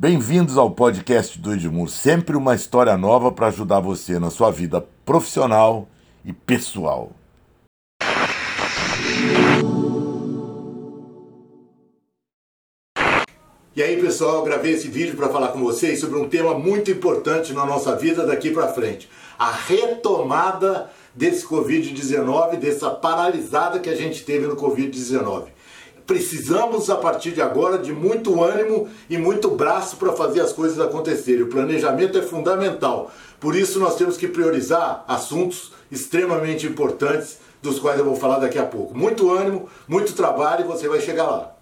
Bem-vindos 0.00 0.56
ao 0.56 0.70
podcast 0.70 1.40
do 1.40 1.52
Edmur, 1.52 1.88
sempre 1.88 2.36
uma 2.36 2.54
história 2.54 2.96
nova 2.96 3.32
para 3.32 3.48
ajudar 3.48 3.80
você 3.80 4.16
na 4.20 4.30
sua 4.30 4.48
vida 4.48 4.80
profissional 5.04 5.88
e 6.24 6.32
pessoal. 6.32 7.10
E 13.74 13.82
aí, 13.82 14.00
pessoal, 14.00 14.44
gravei 14.44 14.74
esse 14.74 14.86
vídeo 14.86 15.16
para 15.16 15.30
falar 15.30 15.48
com 15.48 15.58
vocês 15.58 15.98
sobre 15.98 16.16
um 16.16 16.28
tema 16.28 16.56
muito 16.56 16.92
importante 16.92 17.52
na 17.52 17.66
nossa 17.66 17.96
vida 17.96 18.24
daqui 18.24 18.52
para 18.52 18.68
frente: 18.68 19.08
a 19.36 19.50
retomada 19.50 20.88
desse 21.12 21.44
Covid-19, 21.44 22.54
dessa 22.58 22.88
paralisada 22.88 23.80
que 23.80 23.90
a 23.90 23.96
gente 23.96 24.22
teve 24.22 24.46
no 24.46 24.54
Covid-19 24.54 25.57
precisamos 26.08 26.88
a 26.88 26.96
partir 26.96 27.32
de 27.32 27.42
agora 27.42 27.76
de 27.76 27.92
muito 27.92 28.42
ânimo 28.42 28.88
e 29.10 29.18
muito 29.18 29.50
braço 29.50 29.98
para 29.98 30.14
fazer 30.14 30.40
as 30.40 30.54
coisas 30.54 30.80
acontecerem. 30.80 31.42
O 31.42 31.48
planejamento 31.48 32.16
é 32.16 32.22
fundamental. 32.22 33.12
Por 33.38 33.54
isso 33.54 33.78
nós 33.78 33.94
temos 33.94 34.16
que 34.16 34.26
priorizar 34.26 35.04
assuntos 35.06 35.70
extremamente 35.92 36.66
importantes 36.66 37.38
dos 37.60 37.78
quais 37.78 37.98
eu 37.98 38.06
vou 38.06 38.16
falar 38.16 38.38
daqui 38.38 38.58
a 38.58 38.64
pouco. 38.64 38.96
Muito 38.96 39.30
ânimo, 39.30 39.68
muito 39.86 40.14
trabalho 40.14 40.64
e 40.64 40.66
você 40.66 40.88
vai 40.88 40.98
chegar 40.98 41.26
lá. 41.26 41.54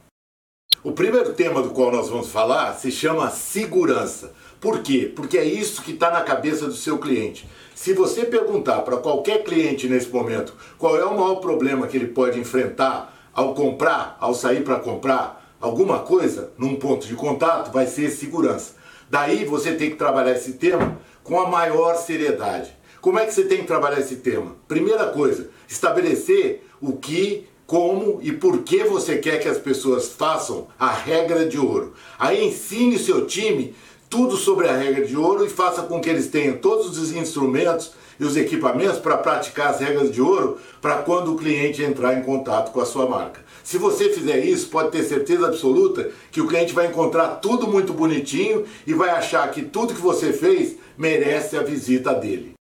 O 0.84 0.92
primeiro 0.92 1.32
tema 1.32 1.60
do 1.60 1.70
qual 1.70 1.90
nós 1.90 2.08
vamos 2.08 2.30
falar 2.30 2.72
se 2.74 2.92
chama 2.92 3.28
segurança. 3.30 4.32
Por 4.60 4.78
quê? 4.80 5.12
Porque 5.14 5.36
é 5.36 5.44
isso 5.44 5.82
que 5.82 5.90
está 5.90 6.12
na 6.12 6.20
cabeça 6.20 6.66
do 6.66 6.74
seu 6.74 6.98
cliente. 6.98 7.48
Se 7.74 7.92
você 7.92 8.24
perguntar 8.24 8.82
para 8.82 8.98
qualquer 8.98 9.42
cliente 9.42 9.88
nesse 9.88 10.08
momento 10.08 10.54
qual 10.78 10.96
é 10.96 11.04
o 11.04 11.18
maior 11.18 11.36
problema 11.36 11.88
que 11.88 11.96
ele 11.96 12.06
pode 12.06 12.38
enfrentar 12.38 13.15
ao 13.36 13.54
comprar, 13.54 14.16
ao 14.18 14.32
sair 14.32 14.64
para 14.64 14.80
comprar 14.80 15.54
alguma 15.60 15.98
coisa 15.98 16.52
num 16.56 16.76
ponto 16.76 17.06
de 17.06 17.14
contato, 17.14 17.70
vai 17.70 17.86
ser 17.86 18.08
segurança. 18.10 18.74
Daí 19.10 19.44
você 19.44 19.74
tem 19.74 19.90
que 19.90 19.96
trabalhar 19.96 20.32
esse 20.32 20.54
tema 20.54 20.98
com 21.22 21.38
a 21.38 21.46
maior 21.46 21.96
seriedade. 21.96 22.74
Como 22.98 23.18
é 23.18 23.26
que 23.26 23.34
você 23.34 23.44
tem 23.44 23.58
que 23.58 23.66
trabalhar 23.66 24.00
esse 24.00 24.16
tema? 24.16 24.56
Primeira 24.66 25.08
coisa, 25.08 25.50
estabelecer 25.68 26.66
o 26.80 26.94
que, 26.94 27.46
como 27.66 28.20
e 28.22 28.32
por 28.32 28.62
que 28.62 28.84
você 28.84 29.18
quer 29.18 29.38
que 29.38 29.48
as 29.48 29.58
pessoas 29.58 30.08
façam 30.08 30.68
a 30.78 30.90
regra 30.90 31.46
de 31.46 31.58
ouro. 31.58 31.92
Aí 32.18 32.42
ensine 32.42 32.98
seu 32.98 33.26
time 33.26 33.74
tudo 34.08 34.36
sobre 34.36 34.68
a 34.68 34.76
regra 34.76 35.04
de 35.04 35.16
ouro 35.16 35.44
e 35.44 35.50
faça 35.50 35.82
com 35.82 36.00
que 36.00 36.08
eles 36.08 36.28
tenham 36.28 36.56
todos 36.56 36.98
os 36.98 37.12
instrumentos 37.12 37.92
e 38.18 38.24
os 38.24 38.36
equipamentos 38.36 38.98
para 38.98 39.18
praticar 39.18 39.68
as 39.68 39.80
regras 39.80 40.10
de 40.10 40.22
ouro 40.22 40.58
para 40.80 41.02
quando 41.02 41.32
o 41.32 41.36
cliente 41.36 41.82
entrar 41.82 42.14
em 42.14 42.22
contato 42.22 42.72
com 42.72 42.80
a 42.80 42.86
sua 42.86 43.08
marca. 43.08 43.44
Se 43.62 43.78
você 43.78 44.10
fizer 44.10 44.38
isso, 44.44 44.68
pode 44.68 44.90
ter 44.90 45.02
certeza 45.02 45.46
absoluta 45.46 46.10
que 46.30 46.40
o 46.40 46.46
cliente 46.46 46.72
vai 46.72 46.86
encontrar 46.86 47.36
tudo 47.36 47.66
muito 47.66 47.92
bonitinho 47.92 48.64
e 48.86 48.94
vai 48.94 49.10
achar 49.10 49.50
que 49.50 49.62
tudo 49.62 49.94
que 49.94 50.00
você 50.00 50.32
fez 50.32 50.76
merece 50.96 51.56
a 51.56 51.62
visita 51.62 52.14
dele. 52.14 52.54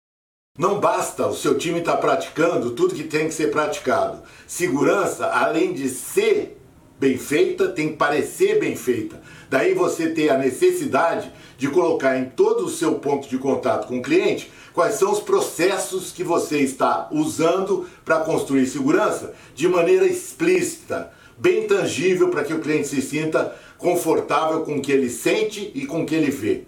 Não 0.58 0.80
basta 0.80 1.28
o 1.28 1.36
seu 1.36 1.58
time 1.58 1.80
estar 1.80 1.94
tá 1.94 1.98
praticando 1.98 2.72
tudo 2.72 2.96
que 2.96 3.04
tem 3.04 3.28
que 3.28 3.34
ser 3.34 3.52
praticado. 3.52 4.22
Segurança, 4.48 5.26
além 5.26 5.74
de 5.74 5.90
ser 5.90 6.58
bem 7.04 7.18
feita, 7.18 7.68
tem 7.68 7.90
que 7.90 7.98
parecer 7.98 8.60
bem 8.60 8.78
feita. 8.78 9.22
Daí 9.50 9.74
você 9.74 10.12
ter 10.12 10.30
a 10.30 10.38
necessidade 10.38 11.30
de 11.58 11.68
colocar 11.68 12.18
em 12.18 12.30
todo 12.30 12.66
o 12.66 12.70
seu 12.70 12.96
ponto 12.96 13.28
de 13.28 13.38
contato 13.38 13.90
com 13.90 13.98
o 13.98 14.02
cliente 14.02 14.50
quais 14.74 14.96
são 14.96 15.12
os 15.12 15.20
processos 15.20 16.14
que 16.14 16.24
você 16.24 16.60
está 16.60 17.10
usando 17.12 17.86
para 18.06 18.22
construir 18.22 18.66
segurança 18.68 19.34
de 19.54 19.68
maneira 19.68 20.06
explícita, 20.06 21.12
bem 21.38 21.68
tangível 21.68 22.30
para 22.30 22.46
que 22.46 22.54
o 22.54 22.62
cliente 22.62 22.88
se 22.88 23.02
sinta 23.02 23.54
confortável 23.78 24.62
com 24.62 24.78
o 24.78 24.82
que 24.82 24.92
ele 24.92 25.10
sente 25.10 25.72
e 25.76 25.86
com 25.86 26.04
o 26.04 26.06
que 26.06 26.16
ele 26.16 26.32
vê. 26.32 26.64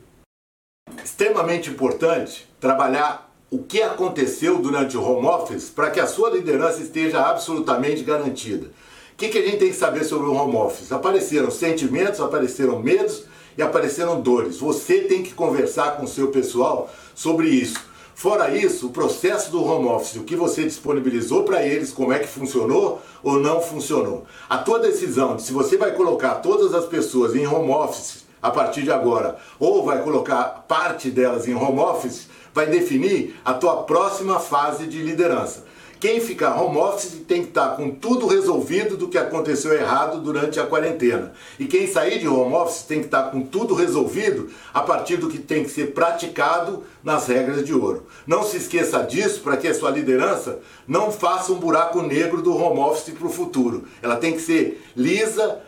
Extremamente 1.02 1.69
importante 1.69 2.45
trabalhar 2.59 3.33
o 3.50 3.59
que 3.59 3.81
aconteceu 3.81 4.58
durante 4.58 4.97
o 4.97 5.02
home 5.02 5.28
office 5.28 5.69
para 5.69 5.90
que 5.90 6.00
a 6.00 6.06
sua 6.06 6.29
liderança 6.29 6.84
esteja 6.84 7.25
absolutamente 7.25 8.03
garantida. 8.03 8.68
O 9.16 9.18
que, 9.18 9.30
que 9.30 9.38
a 9.38 9.42
gente 9.42 9.59
tem 9.59 9.70
que 9.70 9.78
saber 9.78 10.03
sobre 10.03 10.28
o 10.28 10.34
home 10.34 10.58
office? 10.58 10.92
Apareceram 10.92 11.50
sentimentos, 11.50 12.20
apareceram 12.20 12.81
medos 12.81 13.24
e 13.58 13.62
apareceram 13.62 14.20
dores. 14.20 14.58
Você 14.58 15.03
tem 15.03 15.24
que 15.24 15.34
conversar 15.34 15.96
com 15.96 16.03
o 16.03 16.08
seu 16.08 16.28
pessoal 16.28 16.94
sobre 17.16 17.48
isso. 17.48 17.80
Fora 18.14 18.54
isso, 18.54 18.88
o 18.88 18.90
processo 18.90 19.50
do 19.52 19.64
home 19.64 19.88
office, 19.88 20.18
o 20.18 20.25
que 20.25 20.36
você 20.36 20.64
disponibilizou 20.64 21.44
para 21.44 21.66
eles, 21.66 21.94
como 21.94 22.12
é 22.12 22.20
que 22.20 22.28
funcionou 22.28 23.02
ou 23.24 23.40
não 23.40 23.62
funcionou. 23.62 24.25
A 24.50 24.58
tua 24.58 24.80
decisão 24.80 25.38
de 25.38 25.44
se 25.44 25.54
você 25.54 25.78
vai 25.78 25.94
colocar 25.94 26.36
todas 26.36 26.74
as 26.74 26.84
pessoas 26.84 27.34
em 27.38 27.48
home 27.48 27.72
office 27.72 28.25
a 28.42 28.52
partir 28.52 28.81
de 28.81 28.92
agora 28.92 29.38
ou 29.58 29.86
vai 29.86 30.04
colocar 30.04 30.66
parte 30.68 31.09
delas 31.09 31.48
em 31.48 31.56
home 31.56 31.80
office 31.80 32.28
vai 32.54 32.66
definir 32.66 33.36
a 33.46 33.54
tua 33.54 33.84
próxima 33.84 34.42
fase 34.42 34.88
de 34.88 35.02
liderança. 35.02 35.64
Quem 36.00 36.19
ficar 36.19 36.61
home 36.61 36.78
office 36.78 37.22
tem 37.28 37.44
que 37.44 37.50
estar 37.50 37.75
com 37.75 37.89
tudo 37.89 38.28
resolvido 38.28 38.97
do 38.97 39.07
que 39.07 39.17
aconteceu 39.17 39.73
errado 39.73 40.19
durante 40.19 40.59
a 40.59 40.66
quarentena. 40.66 41.33
E 41.59 41.66
quem 41.66 41.88
sair 41.88 42.19
de 42.19 42.28
home 42.28 42.53
office 42.53 42.83
tem 42.83 43.00
que 43.00 43.06
estar 43.06 43.31
com 43.31 43.41
tudo 43.41 43.73
resolvido 43.73 44.50
a 44.73 44.81
partir 44.81 45.17
do 45.17 45.29
que 45.29 45.38
tem 45.38 45.63
que 45.63 45.69
ser 45.69 45.94
praticado 45.94 46.83
nas 47.03 47.28
regras 47.28 47.66
de 47.66 47.73
ouro. 47.73 48.06
Não 48.28 48.44
se 48.44 48.57
esqueça 48.57 49.01
disso 49.03 49.41
para 49.41 49.57
que 49.57 49.67
a 49.67 49.73
sua 49.73 49.89
liderança 49.89 50.59
não 50.88 51.11
faça 51.11 51.51
um 51.51 51.59
buraco 51.59 52.01
negro 52.01 52.41
do 52.41 52.56
home 52.56 52.79
office 52.79 53.13
para 53.13 53.27
o 53.27 53.31
futuro. 53.31 53.85
Ela 54.01 54.17
tem 54.17 54.33
que 54.33 54.41
ser 54.41 54.83
lisa, 54.95 55.62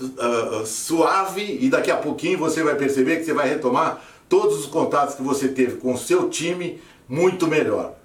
uh, 0.00 0.64
suave 0.64 1.58
e 1.60 1.68
daqui 1.68 1.90
a 1.90 1.96
pouquinho 1.96 2.38
você 2.38 2.62
vai 2.62 2.76
perceber 2.76 3.16
que 3.16 3.24
você 3.24 3.32
vai 3.32 3.48
retomar 3.48 4.02
todos 4.28 4.58
os 4.58 4.66
contatos 4.66 5.14
que 5.16 5.22
você 5.22 5.48
teve 5.48 5.76
com 5.76 5.92
o 5.92 5.98
seu 5.98 6.30
time 6.30 6.80
muito 7.08 7.46
melhor. 7.46 8.01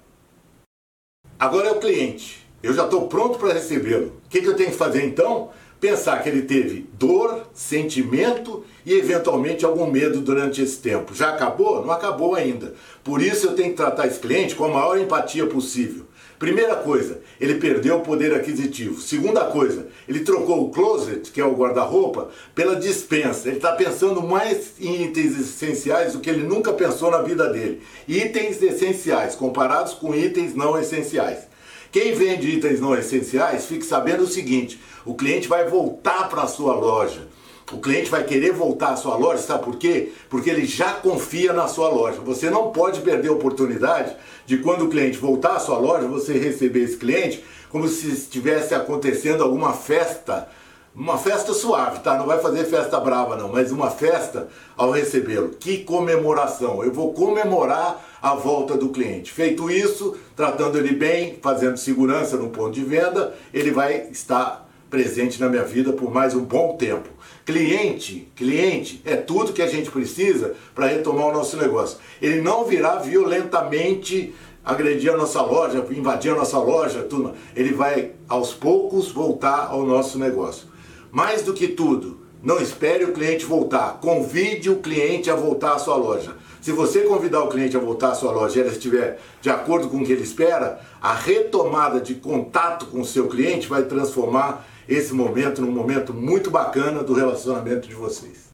Agora 1.38 1.68
é 1.68 1.70
o 1.70 1.78
cliente. 1.78 2.44
Eu 2.60 2.74
já 2.74 2.84
estou 2.84 3.06
pronto 3.06 3.38
para 3.38 3.52
recebê-lo. 3.52 4.06
O 4.26 4.28
que, 4.28 4.40
que 4.40 4.48
eu 4.48 4.56
tenho 4.56 4.70
que 4.70 4.76
fazer 4.76 5.04
então? 5.04 5.50
Pensar 5.80 6.22
que 6.22 6.28
ele 6.28 6.42
teve 6.42 6.88
dor, 6.94 7.48
sentimento 7.54 8.64
e 8.84 8.94
eventualmente 8.94 9.64
algum 9.64 9.88
medo 9.88 10.20
durante 10.20 10.60
esse 10.60 10.78
tempo. 10.78 11.14
Já 11.14 11.30
acabou? 11.30 11.84
Não 11.84 11.92
acabou 11.92 12.34
ainda. 12.34 12.74
Por 13.04 13.22
isso 13.22 13.46
eu 13.46 13.54
tenho 13.54 13.70
que 13.70 13.76
tratar 13.76 14.06
esse 14.08 14.18
cliente 14.18 14.56
com 14.56 14.64
a 14.64 14.68
maior 14.68 14.98
empatia 14.98 15.46
possível. 15.46 16.08
Primeira 16.38 16.76
coisa, 16.76 17.20
ele 17.40 17.56
perdeu 17.56 17.96
o 17.96 18.00
poder 18.00 18.32
aquisitivo. 18.32 19.00
Segunda 19.00 19.44
coisa, 19.46 19.88
ele 20.08 20.20
trocou 20.20 20.64
o 20.64 20.70
closet, 20.70 21.32
que 21.32 21.40
é 21.40 21.44
o 21.44 21.54
guarda-roupa, 21.54 22.28
pela 22.54 22.76
dispensa. 22.76 23.48
Ele 23.48 23.56
está 23.56 23.72
pensando 23.72 24.22
mais 24.22 24.74
em 24.80 25.04
itens 25.04 25.38
essenciais 25.38 26.12
do 26.12 26.20
que 26.20 26.30
ele 26.30 26.44
nunca 26.44 26.72
pensou 26.72 27.10
na 27.10 27.22
vida 27.22 27.50
dele. 27.52 27.82
Itens 28.06 28.62
essenciais 28.62 29.34
comparados 29.34 29.94
com 29.94 30.14
itens 30.14 30.54
não 30.54 30.78
essenciais. 30.78 31.47
Quem 31.90 32.14
vende 32.14 32.48
itens 32.48 32.80
não 32.80 32.94
essenciais, 32.94 33.66
fique 33.66 33.84
sabendo 33.84 34.24
o 34.24 34.28
seguinte: 34.28 34.80
o 35.04 35.14
cliente 35.14 35.48
vai 35.48 35.68
voltar 35.68 36.28
para 36.28 36.42
a 36.42 36.46
sua 36.48 36.74
loja 36.74 37.28
o 37.72 37.78
cliente 37.78 38.10
vai 38.10 38.24
querer 38.24 38.52
voltar 38.52 38.90
à 38.92 38.96
sua 38.96 39.16
loja, 39.16 39.42
sabe 39.42 39.64
por 39.64 39.76
quê? 39.76 40.10
Porque 40.30 40.48
ele 40.48 40.64
já 40.64 40.94
confia 40.94 41.52
na 41.52 41.68
sua 41.68 41.88
loja. 41.88 42.20
Você 42.20 42.48
não 42.48 42.70
pode 42.70 43.00
perder 43.00 43.28
a 43.28 43.32
oportunidade 43.32 44.16
de 44.46 44.58
quando 44.58 44.86
o 44.86 44.88
cliente 44.88 45.18
voltar 45.18 45.56
à 45.56 45.58
sua 45.58 45.78
loja, 45.78 46.08
você 46.08 46.32
receber 46.38 46.84
esse 46.84 46.96
cliente 46.96 47.44
como 47.68 47.86
se 47.86 48.08
estivesse 48.08 48.74
acontecendo 48.74 49.42
alguma 49.42 49.74
festa, 49.74 50.48
uma 50.94 51.16
festa 51.16 51.54
suave, 51.54 52.00
tá? 52.00 52.16
Não 52.16 52.26
vai 52.26 52.40
fazer 52.40 52.64
festa 52.64 52.98
brava 52.98 53.36
não, 53.36 53.52
mas 53.52 53.70
uma 53.70 53.90
festa 53.90 54.48
ao 54.76 54.90
recebê-lo. 54.90 55.50
Que 55.50 55.84
comemoração! 55.84 56.82
Eu 56.82 56.92
vou 56.92 57.12
comemorar 57.12 58.04
a 58.20 58.34
volta 58.34 58.76
do 58.76 58.88
cliente. 58.88 59.32
Feito 59.32 59.70
isso, 59.70 60.16
tratando 60.34 60.78
ele 60.78 60.94
bem, 60.94 61.38
fazendo 61.40 61.76
segurança 61.76 62.36
no 62.36 62.50
ponto 62.50 62.72
de 62.72 62.82
venda, 62.82 63.34
ele 63.54 63.70
vai 63.70 64.08
estar 64.10 64.68
presente 64.90 65.40
na 65.40 65.48
minha 65.48 65.64
vida 65.64 65.92
por 65.92 66.12
mais 66.12 66.34
um 66.34 66.42
bom 66.42 66.76
tempo. 66.76 67.08
Cliente, 67.44 68.28
cliente 68.34 69.00
é 69.04 69.16
tudo 69.16 69.52
que 69.52 69.62
a 69.62 69.66
gente 69.66 69.90
precisa 69.90 70.54
para 70.74 70.86
retomar 70.86 71.28
o 71.28 71.32
nosso 71.32 71.56
negócio. 71.56 71.98
Ele 72.20 72.40
não 72.40 72.64
virá 72.64 72.96
violentamente 72.96 74.34
agredir 74.64 75.12
a 75.12 75.16
nossa 75.16 75.40
loja, 75.40 75.86
invadir 75.90 76.32
a 76.32 76.34
nossa 76.34 76.58
loja, 76.58 77.02
tudo. 77.02 77.32
Ele 77.56 77.72
vai 77.72 78.12
aos 78.28 78.52
poucos 78.52 79.10
voltar 79.10 79.68
ao 79.68 79.86
nosso 79.86 80.18
negócio. 80.18 80.68
Mais 81.10 81.42
do 81.42 81.54
que 81.54 81.68
tudo, 81.68 82.20
não 82.42 82.60
espere 82.60 83.04
o 83.04 83.12
cliente 83.12 83.44
voltar. 83.44 83.98
Convide 84.00 84.70
o 84.70 84.76
cliente 84.76 85.30
a 85.30 85.34
voltar 85.34 85.74
à 85.74 85.78
sua 85.78 85.96
loja. 85.96 86.36
Se 86.60 86.72
você 86.72 87.00
convidar 87.02 87.42
o 87.42 87.48
cliente 87.48 87.76
a 87.76 87.80
voltar 87.80 88.10
à 88.10 88.14
sua 88.14 88.32
loja 88.32 88.58
e 88.58 88.60
ele 88.60 88.70
estiver 88.70 89.18
de 89.40 89.48
acordo 89.48 89.88
com 89.88 89.98
o 89.98 90.04
que 90.04 90.12
ele 90.12 90.22
espera, 90.22 90.80
a 91.00 91.14
retomada 91.14 92.00
de 92.00 92.16
contato 92.16 92.86
com 92.86 93.00
o 93.00 93.06
seu 93.06 93.28
cliente 93.28 93.68
vai 93.68 93.84
transformar 93.84 94.66
esse 94.88 95.14
momento 95.14 95.60
num 95.62 95.70
momento 95.70 96.12
muito 96.12 96.50
bacana 96.50 97.02
do 97.02 97.12
relacionamento 97.12 97.86
de 97.88 97.94
vocês. 97.94 98.48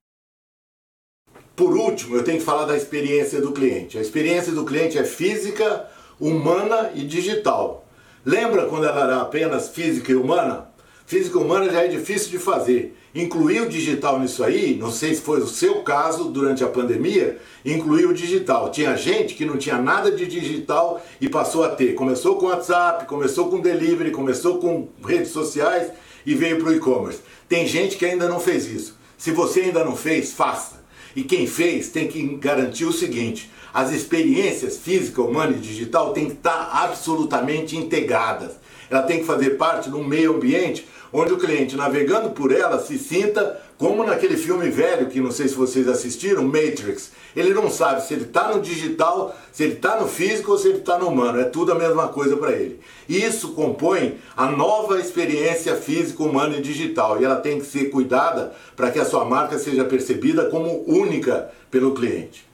Por 1.57 1.77
último, 1.77 2.17
eu 2.17 2.25
tenho 2.25 2.39
que 2.39 2.45
falar 2.45 2.67
da 2.67 2.77
experiência 2.77 3.41
do 3.41 3.53
cliente. 3.53 3.97
A 3.97 4.01
experiência 4.01 4.53
do 4.53 4.65
cliente 4.65 4.99
é 4.99 5.05
física, 5.05 5.89
humana 6.19 6.91
e 6.95 7.05
digital. 7.05 7.87
Lembra 8.25 8.67
quando 8.67 8.87
ela 8.87 9.05
era 9.05 9.21
apenas 9.21 9.69
física 9.69 10.11
e 10.11 10.17
humana? 10.17 10.74
Física 11.07 11.39
humana 11.39 11.71
já 11.71 11.83
é 11.83 11.89
difícil 11.89 12.31
de 12.31 12.39
fazer. 12.39 12.97
Incluir 13.15 13.61
o 13.61 13.69
digital 13.69 14.19
nisso 14.19 14.43
aí, 14.43 14.75
não 14.75 14.91
sei 14.91 15.15
se 15.15 15.21
foi 15.21 15.41
o 15.41 15.47
seu 15.47 15.83
caso 15.83 16.25
durante 16.31 16.65
a 16.65 16.69
pandemia, 16.69 17.39
incluir 17.65 18.07
o 18.07 18.15
digital. 18.15 18.71
Tinha 18.71 18.97
gente 18.97 19.35
que 19.35 19.45
não 19.45 19.59
tinha 19.59 19.77
nada 19.77 20.11
de 20.11 20.27
digital 20.27 21.01
e 21.21 21.29
passou 21.29 21.63
a 21.63 21.69
ter. 21.69 21.95
Começou 21.95 22.37
com 22.37 22.47
WhatsApp, 22.47 23.05
começou 23.05 23.51
com 23.51 23.61
delivery, 23.61 24.11
começou 24.11 24.59
com 24.59 24.89
redes 25.07 25.31
sociais 25.31 25.93
e 26.25 26.35
veio 26.35 26.59
para 26.59 26.71
o 26.71 26.75
e-commerce. 26.75 27.21
Tem 27.49 27.67
gente 27.67 27.97
que 27.97 28.07
ainda 28.07 28.27
não 28.27 28.41
fez 28.41 28.67
isso. 28.67 28.97
Se 29.19 29.31
você 29.31 29.61
ainda 29.61 29.85
não 29.85 29.95
fez, 29.95 30.33
faça. 30.33 30.83
E 31.15 31.23
quem 31.23 31.47
fez 31.47 31.89
tem 31.91 32.09
que 32.09 32.37
garantir 32.37 32.87
o 32.87 32.93
seguinte: 32.93 33.51
as 33.73 33.93
experiências 33.93 34.79
física, 34.79 35.23
humana 35.23 35.53
e 35.53 35.61
digital 35.61 36.13
têm 36.13 36.27
que 36.27 36.33
estar 36.33 36.71
absolutamente 36.73 37.77
integradas. 37.77 38.64
Ela 38.91 39.03
tem 39.03 39.21
que 39.21 39.27
fazer 39.27 39.51
parte 39.51 39.91
de 39.91 39.97
um 39.97 40.05
meio 40.05 40.35
ambiente 40.35 40.87
onde 41.13 41.33
o 41.33 41.39
cliente 41.39 41.77
navegando 41.77 42.31
por 42.31 42.51
ela 42.51 42.81
se 42.81 42.99
sinta 42.99 43.61
como 43.79 44.05
naquele 44.05 44.37
filme 44.37 44.69
velho 44.69 45.09
que 45.09 45.21
não 45.21 45.31
sei 45.31 45.47
se 45.47 45.55
vocês 45.55 45.87
assistiram, 45.87 46.43
Matrix. 46.43 47.13
Ele 47.37 47.55
não 47.55 47.71
sabe 47.71 48.05
se 48.05 48.15
ele 48.15 48.25
está 48.25 48.49
no 48.53 48.61
digital, 48.61 49.37
se 49.53 49.63
ele 49.63 49.75
está 49.75 50.01
no 50.01 50.09
físico 50.09 50.53
ou 50.53 50.59
se 50.59 50.69
ele 50.69 50.79
está 50.79 50.99
no 50.99 51.09
humano. 51.09 51.41
É 51.41 51.45
tudo 51.45 51.73
a 51.73 51.77
mesma 51.77 52.09
coisa 52.09 52.37
para 52.37 52.53
ele. 52.53 52.81
Isso 53.09 53.53
compõe 53.53 54.19
a 54.37 54.47
nova 54.47 54.99
experiência 54.99 55.77
física, 55.77 56.23
humana 56.23 56.57
e 56.57 56.63
digital. 56.63 57.21
E 57.21 57.25
ela 57.25 57.37
tem 57.37 57.61
que 57.61 57.67
ser 57.67 57.91
cuidada 57.91 58.53
para 58.75 58.91
que 58.91 58.99
a 58.99 59.05
sua 59.05 59.25
marca 59.25 59.59
seja 59.59 59.85
percebida 59.85 60.47
como 60.47 60.85
única 60.87 61.51
pelo 61.71 61.95
cliente. 61.95 62.54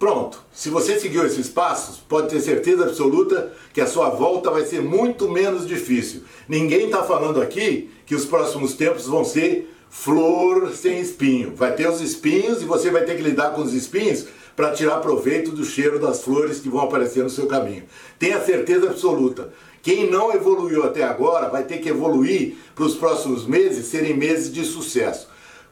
Pronto. 0.00 0.40
Se 0.50 0.70
você 0.70 0.98
seguiu 0.98 1.26
esses 1.26 1.46
passos, 1.46 1.98
pode 1.98 2.30
ter 2.30 2.40
certeza 2.40 2.84
absoluta 2.84 3.52
que 3.74 3.82
a 3.82 3.86
sua 3.86 4.08
volta 4.08 4.50
vai 4.50 4.64
ser 4.64 4.80
muito 4.80 5.28
menos 5.28 5.66
difícil. 5.66 6.22
Ninguém 6.48 6.86
está 6.86 7.02
falando 7.02 7.38
aqui 7.38 7.90
que 8.06 8.14
os 8.14 8.24
próximos 8.24 8.72
tempos 8.72 9.06
vão 9.06 9.26
ser 9.26 9.70
flor 9.90 10.72
sem 10.72 11.00
espinho. 11.00 11.54
Vai 11.54 11.74
ter 11.74 11.86
os 11.86 12.00
espinhos 12.00 12.62
e 12.62 12.64
você 12.64 12.90
vai 12.90 13.04
ter 13.04 13.14
que 13.14 13.22
lidar 13.22 13.52
com 13.52 13.60
os 13.60 13.74
espinhos 13.74 14.24
para 14.56 14.72
tirar 14.72 15.00
proveito 15.00 15.50
do 15.50 15.66
cheiro 15.66 15.98
das 15.98 16.22
flores 16.22 16.60
que 16.60 16.70
vão 16.70 16.80
aparecer 16.80 17.22
no 17.22 17.28
seu 17.28 17.46
caminho. 17.46 17.84
Tenha 18.18 18.42
certeza 18.42 18.86
absoluta. 18.86 19.52
Quem 19.82 20.10
não 20.10 20.32
evoluiu 20.32 20.82
até 20.82 21.02
agora 21.02 21.50
vai 21.50 21.64
ter 21.64 21.76
que 21.76 21.90
evoluir 21.90 22.56
para 22.74 22.86
os 22.86 22.94
próximos 22.94 23.44
meses 23.44 23.84
serem 23.84 24.16
meses 24.16 24.50
de 24.50 24.64
sucesso. 24.64 25.28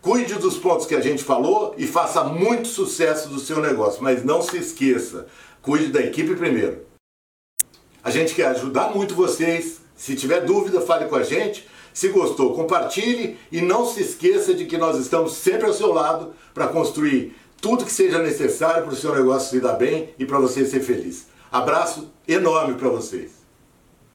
Cuide 0.08 0.36
dos 0.36 0.56
pontos 0.56 0.86
que 0.86 0.94
a 0.94 1.02
gente 1.02 1.22
falou 1.22 1.74
e 1.76 1.86
faça 1.86 2.24
muito 2.24 2.66
sucesso 2.66 3.28
do 3.28 3.38
seu 3.38 3.60
negócio, 3.60 4.02
mas 4.02 4.24
não 4.24 4.40
se 4.40 4.56
esqueça, 4.56 5.26
cuide 5.60 5.88
da 5.88 6.00
equipe 6.00 6.34
primeiro. 6.34 6.86
A 8.02 8.10
gente 8.10 8.34
quer 8.34 8.46
ajudar 8.46 8.88
muito 8.94 9.14
vocês. 9.14 9.82
Se 9.94 10.16
tiver 10.16 10.46
dúvida, 10.46 10.80
fale 10.80 11.04
com 11.04 11.16
a 11.16 11.22
gente. 11.22 11.68
Se 11.92 12.08
gostou, 12.08 12.54
compartilhe 12.54 13.36
e 13.52 13.60
não 13.60 13.84
se 13.84 14.00
esqueça 14.00 14.54
de 14.54 14.64
que 14.64 14.78
nós 14.78 14.98
estamos 14.98 15.34
sempre 15.34 15.66
ao 15.66 15.74
seu 15.74 15.92
lado 15.92 16.32
para 16.54 16.68
construir 16.68 17.36
tudo 17.60 17.84
que 17.84 17.92
seja 17.92 18.18
necessário 18.18 18.84
para 18.84 18.94
o 18.94 18.96
seu 18.96 19.14
negócio 19.14 19.50
se 19.50 19.60
dar 19.60 19.74
bem 19.74 20.14
e 20.18 20.24
para 20.24 20.38
você 20.38 20.64
ser 20.64 20.80
feliz. 20.80 21.26
Abraço 21.52 22.10
enorme 22.26 22.76
para 22.76 22.88
vocês. 22.88 23.37